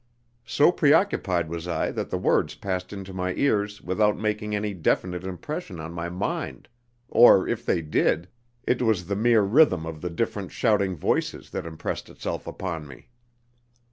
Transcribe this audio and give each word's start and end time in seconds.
So 0.47 0.71
preoccupied 0.71 1.47
was 1.47 1.67
I 1.67 1.91
that 1.91 2.09
the 2.09 2.17
words 2.17 2.55
passed 2.55 2.91
into 2.91 3.13
my 3.13 3.35
ears 3.35 3.83
without 3.83 4.17
making 4.17 4.55
any 4.55 4.73
definite 4.73 5.23
impression 5.23 5.79
on 5.79 5.93
my 5.93 6.09
mind; 6.09 6.67
or, 7.07 7.47
if 7.47 7.63
they 7.63 7.83
did, 7.83 8.27
it 8.63 8.81
was 8.81 9.05
the 9.05 9.15
mere 9.15 9.43
rhythm 9.43 9.85
of 9.85 10.01
the 10.01 10.09
different 10.09 10.51
shouting 10.51 10.95
voices 10.97 11.51
that 11.51 11.67
impressed 11.67 12.09
itself 12.09 12.47
upon 12.47 12.87
me. 12.87 13.09